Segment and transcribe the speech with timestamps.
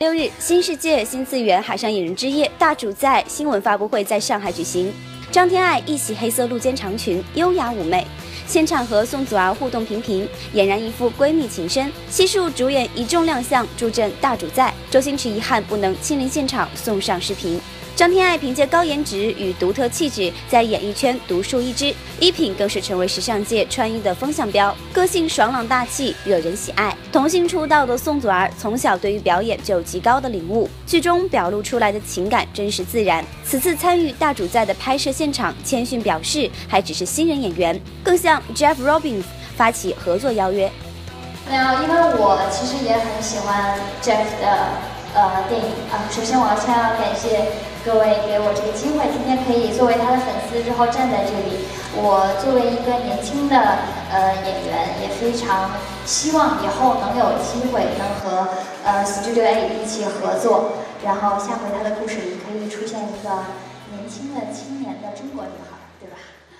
[0.00, 4.92] 六日，新世界新次元海上野人之夜大主宰新闻发布会在上海举行。
[5.32, 8.06] 张天爱一袭黑色露肩长裙，优雅妩媚，
[8.46, 11.90] 现场和宋祖儿互动频频，俨然一副闺蜜情深。
[12.08, 14.72] 悉数主演一众亮相，助阵大主宰。
[14.88, 17.60] 周星驰遗憾不能亲临现场送上视频。
[17.98, 24.72] 张天爱凭借高颜值与独特气质，在演艺圈独树一帜，衣品更是成为时尚界穿衣的风向标。
[24.92, 26.96] 个性爽朗大气，惹人喜爱。
[27.10, 33.24] 童星出道的宋祖儿从小对于表演就有极高的领悟，剧中表露出来的情感真实自然。
[33.44, 39.24] 此次参与大主宰的拍摄现场，谦逊表示还只是新人演员，更向 Jeff Robbins
[39.56, 40.70] 发起合作邀约。
[41.50, 44.68] 没有，因为我其实也很喜欢 Jeff 的
[45.14, 46.04] 呃电影啊。
[46.10, 47.68] 首先，我要先要感谢。
[47.86, 51.64] 各位给我这个机会，今天可以作为他的粉丝之后站在这里。
[51.96, 53.56] 我作为一个年轻的
[54.12, 55.70] 呃演员，也非常
[56.04, 58.48] 希望以后能有机会能和
[58.84, 60.84] 呃 Studio A 一起合作。
[61.02, 63.30] 然后下回他的故事里可以出现一个
[63.94, 66.16] 年轻的青年的中国女孩，对吧？